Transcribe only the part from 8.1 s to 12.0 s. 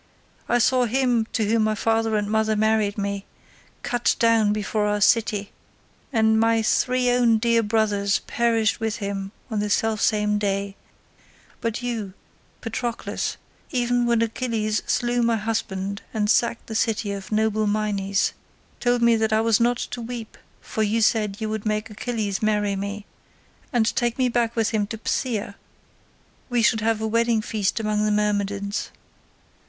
perished with him on the self same day; but